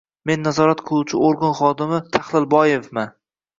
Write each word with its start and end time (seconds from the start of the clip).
Men 0.29 0.39
nazorat 0.45 0.81
qiluvchi 0.87 1.19
organ 1.27 1.53
xodimi 1.61 2.01
Tahlilboevman 2.17 3.15